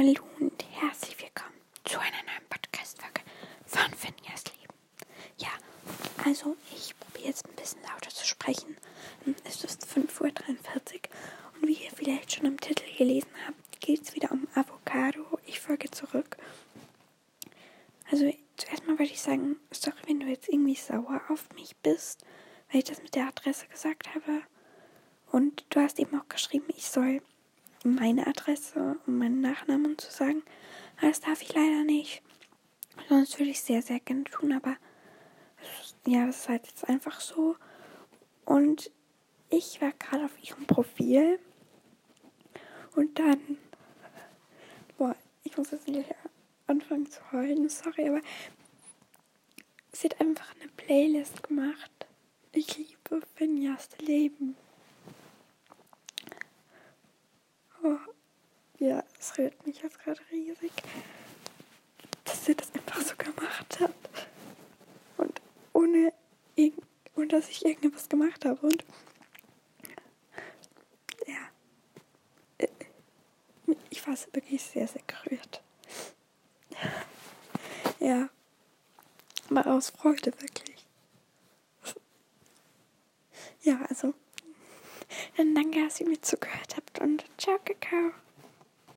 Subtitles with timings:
[0.00, 3.20] Hallo und herzlich willkommen zu einer neuen Podcast-Folge
[3.66, 4.72] von Finjas Leben.
[5.38, 5.48] Ja,
[6.24, 8.76] also ich probiere jetzt ein bisschen lauter zu sprechen.
[9.42, 10.30] Es ist 5.43 Uhr
[11.56, 15.36] und wie ihr vielleicht schon im Titel gelesen habt, geht es wieder um Avocado.
[15.46, 16.36] Ich folge zurück.
[18.08, 22.24] Also zuerst mal würde ich sagen, sorry, wenn du jetzt irgendwie sauer auf mich bist,
[22.70, 24.42] weil ich das mit der Adresse gesagt habe.
[25.32, 27.20] Und du hast eben auch geschrieben, ich soll
[27.84, 30.42] meine Adresse und meinen Nachnamen zu sagen.
[30.98, 32.22] Aber das darf ich leider nicht.
[33.08, 34.76] Sonst würde ich sehr, sehr gerne tun, aber
[36.06, 37.56] ja, das ist halt jetzt einfach so.
[38.44, 38.90] Und
[39.50, 41.38] ich war gerade auf ihrem Profil
[42.96, 43.58] und dann,
[44.96, 45.14] boah,
[45.44, 46.06] ich muss jetzt gleich
[46.66, 48.20] anfangen zu heulen, sorry, aber
[49.92, 51.90] sie hat einfach eine Playlist gemacht.
[52.52, 54.56] Ich liebe Finjas Leben.
[59.18, 60.72] Ja, es rührt mich jetzt gerade riesig,
[62.24, 63.94] dass sie das einfach so gemacht hat.
[65.16, 65.40] Und
[65.72, 66.12] ohne,
[67.16, 68.60] ohne dass ich irgendwas gemacht habe.
[68.66, 68.84] Und
[71.26, 71.48] ja,
[72.58, 72.68] äh,
[73.90, 75.62] ich war wirklich sehr, sehr gerührt.
[78.00, 78.28] Ja,
[79.50, 80.86] aber aus Freude wirklich.
[83.62, 84.14] Ja, also.
[85.36, 88.12] Dann danke, dass ihr mir zugehört habt und ciao, Kakao.